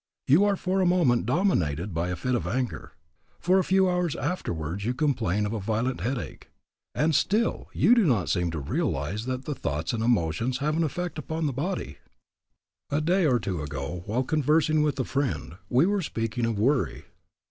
You 0.25 0.45
are 0.45 0.55
for 0.55 0.81
a 0.81 0.85
moment 0.87 1.27
dominated 1.27 1.93
by 1.93 2.07
a 2.09 2.15
fit 2.15 2.33
of 2.33 2.47
anger. 2.47 2.93
For 3.39 3.59
a 3.59 3.63
few 3.63 3.87
hours 3.87 4.15
afterwards 4.15 4.83
you 4.83 4.95
complain 4.95 5.45
of 5.45 5.53
a 5.53 5.59
violent 5.59 6.01
headache. 6.01 6.49
And 6.95 7.13
still 7.13 7.69
you 7.71 7.93
do 7.93 8.03
not 8.05 8.27
seem 8.27 8.49
to 8.49 8.59
realize 8.59 9.25
that 9.27 9.45
the 9.45 9.53
thoughts 9.53 9.93
and 9.93 10.01
emotions 10.03 10.57
have 10.57 10.75
an 10.75 10.83
effect 10.83 11.19
upon 11.19 11.45
the 11.45 11.53
body. 11.53 11.99
A 12.89 12.99
day 12.99 13.27
or 13.27 13.37
two 13.39 13.61
ago, 13.61 14.01
while 14.07 14.23
conversing 14.23 14.81
with 14.81 14.99
a 14.99 15.03
friend, 15.05 15.57
we 15.69 15.85
were 15.85 16.01
speaking 16.01 16.47
of 16.47 16.57
worry. 16.57 17.05